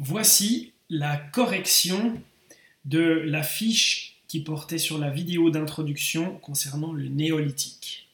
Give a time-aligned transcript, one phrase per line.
[0.00, 2.22] Voici la correction
[2.84, 8.08] de la fiche qui portait sur la vidéo d'introduction concernant le néolithique.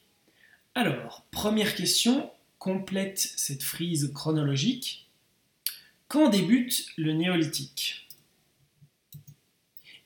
[0.73, 5.05] Alors, première question, complète cette frise chronologique.
[6.07, 8.07] Quand débute le néolithique?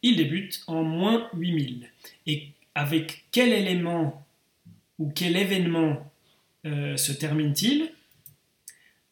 [0.02, 1.89] Il débute en moins 8000.
[2.27, 4.25] Et avec quel élément
[4.98, 6.11] ou quel événement
[6.66, 7.89] euh, se termine-t-il?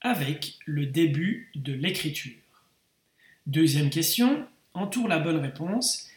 [0.02, 2.34] Avec le début de l'écriture.
[3.48, 6.10] Deuxième question, entoure la bonne réponse.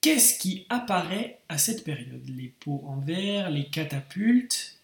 [0.00, 2.28] Qu'est-ce qui apparaît à cette période?
[2.28, 4.80] Les pots en verre, les catapultes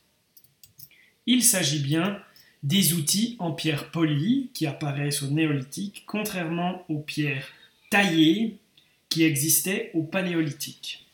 [1.27, 2.23] Il s'agit bien
[2.62, 7.48] des outils en pierre polie qui apparaissent au néolithique, contrairement aux pierres
[7.90, 8.59] taillées
[9.09, 11.09] qui existaient au paléolithique.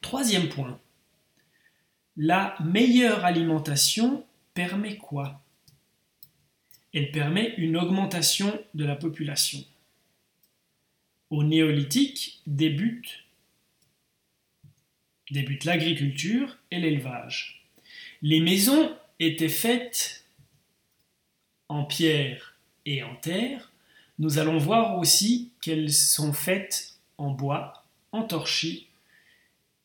[0.00, 0.80] Troisième point.
[2.16, 5.40] La meilleure alimentation permet quoi?
[6.94, 9.62] Elle permet une augmentation de la population.
[11.30, 13.24] Au néolithique débute,
[15.64, 17.62] l'agriculture et l'élevage.
[18.22, 20.24] Les maisons étaient faites
[21.68, 23.70] en pierre et en terre.
[24.18, 28.86] Nous allons voir aussi qu'elles sont faites en bois, en torchis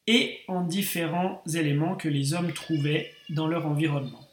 [0.07, 4.27] et en différents éléments que les hommes trouvaient dans leur environnement.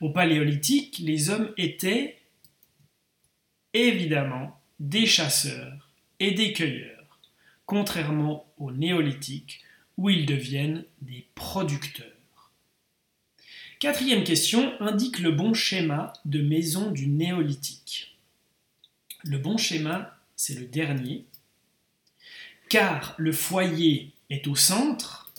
[0.00, 2.18] Au paléolithique, les hommes étaient
[3.72, 7.18] évidemment des chasseurs et des cueilleurs,
[7.64, 9.62] contrairement au néolithique
[9.96, 12.06] où ils deviennent des producteurs.
[13.78, 18.16] Quatrième question indique le bon schéma de maison du néolithique.
[19.24, 21.24] Le bon schéma, c'est le dernier,
[22.68, 25.32] car le foyer est au centre,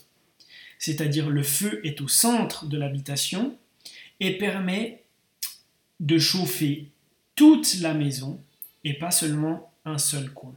[0.80, 3.58] c'est-à-dire le feu est au centre de l'habitation,
[4.20, 5.04] et permet
[6.00, 6.90] de chauffer
[7.36, 8.42] toute la maison
[8.84, 10.54] et pas seulement un seul coin.